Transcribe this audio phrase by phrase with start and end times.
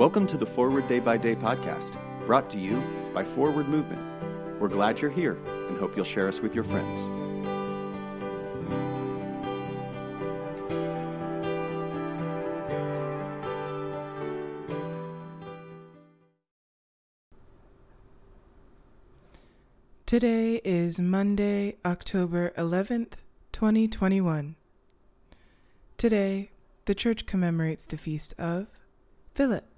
[0.00, 4.00] Welcome to the Forward Day by Day podcast, brought to you by Forward Movement.
[4.58, 5.36] We're glad you're here
[5.68, 7.10] and hope you'll share us with your friends.
[20.06, 23.16] Today is Monday, October 11th,
[23.52, 24.56] 2021.
[25.98, 26.52] Today,
[26.86, 28.68] the church commemorates the feast of
[29.34, 29.69] Philip.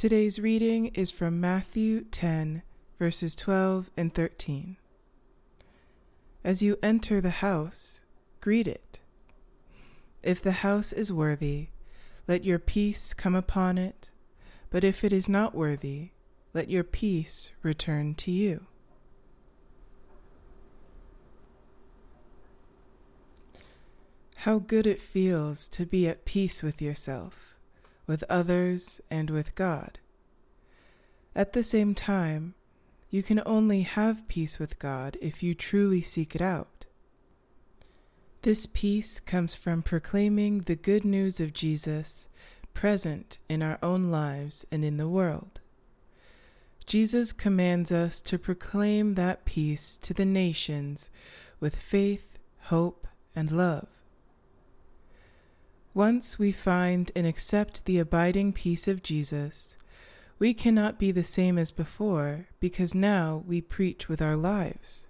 [0.00, 2.62] Today's reading is from Matthew 10,
[2.98, 4.78] verses 12 and 13.
[6.42, 8.00] As you enter the house,
[8.40, 9.00] greet it.
[10.22, 11.68] If the house is worthy,
[12.26, 14.10] let your peace come upon it,
[14.70, 16.12] but if it is not worthy,
[16.54, 18.68] let your peace return to you.
[24.36, 27.49] How good it feels to be at peace with yourself,
[28.10, 30.00] with others, and with God.
[31.32, 32.54] At the same time,
[33.08, 36.86] you can only have peace with God if you truly seek it out.
[38.42, 42.28] This peace comes from proclaiming the good news of Jesus
[42.74, 45.60] present in our own lives and in the world.
[46.86, 51.10] Jesus commands us to proclaim that peace to the nations
[51.60, 53.99] with faith, hope, and love.
[55.92, 59.76] Once we find and accept the abiding peace of Jesus,
[60.38, 65.08] we cannot be the same as before because now we preach with our lives.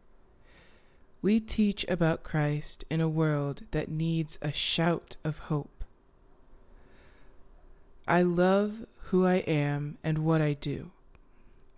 [1.23, 5.84] We teach about Christ in a world that needs a shout of hope.
[8.08, 10.91] I love who I am and what I do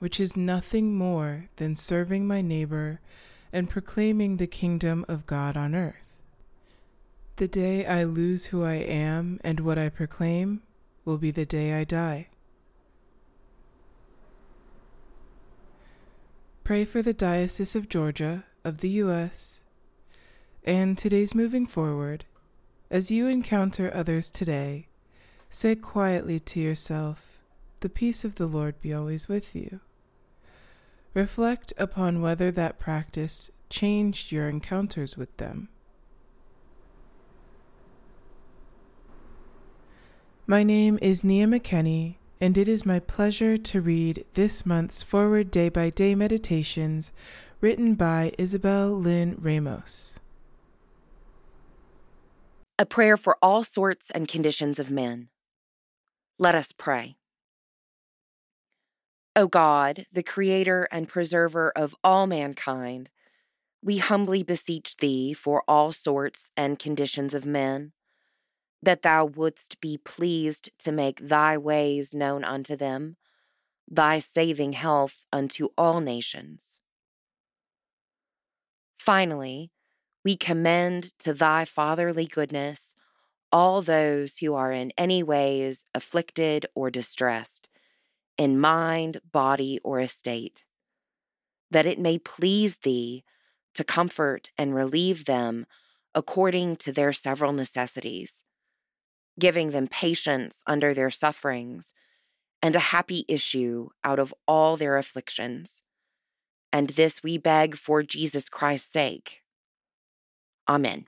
[0.02, 2.98] which is nothing more than serving my neighbor
[3.52, 6.01] and proclaiming the kingdom of God on earth.
[7.36, 10.62] The day I lose who I am and what I proclaim
[11.04, 12.28] will be the day I die.
[16.62, 19.64] Pray for the Diocese of Georgia of the U.S.
[20.62, 22.26] And today's moving forward,
[22.90, 24.88] as you encounter others today,
[25.48, 27.40] say quietly to yourself,
[27.80, 29.80] The peace of the Lord be always with you.
[31.14, 35.68] Reflect upon whether that practice changed your encounters with them.
[40.46, 45.52] My name is Nia McKenney, and it is my pleasure to read this month's Forward
[45.52, 47.12] Day by Day Meditations
[47.60, 50.18] written by Isabel Lynn Ramos.
[52.76, 55.28] A prayer for all sorts and conditions of men.
[56.40, 57.14] Let us pray.
[59.36, 63.10] O God, the creator and preserver of all mankind,
[63.80, 67.92] we humbly beseech thee for all sorts and conditions of men,
[68.82, 73.16] that thou wouldst be pleased to make thy ways known unto them,
[73.88, 76.80] thy saving health unto all nations.
[78.98, 79.70] Finally,
[80.24, 82.94] we commend to thy fatherly goodness
[83.50, 87.68] all those who are in any ways afflicted or distressed
[88.38, 90.64] in mind, body, or estate,
[91.70, 93.24] that it may please thee
[93.74, 95.66] to comfort and relieve them
[96.14, 98.42] according to their several necessities,
[99.38, 101.94] giving them patience under their sufferings
[102.62, 105.82] and a happy issue out of all their afflictions.
[106.72, 109.42] And this we beg for Jesus Christ's sake.
[110.68, 111.06] Amen.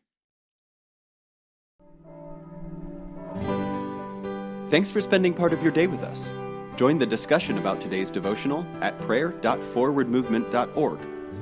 [4.71, 6.33] Thanks for spending part of your day with us.
[6.77, 10.99] Join the discussion about today's devotional at prayer.forwardmovement.org,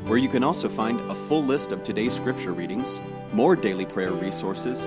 [0.06, 3.00] where you can also find a full list of today's scripture readings,
[3.32, 4.86] more daily prayer resources,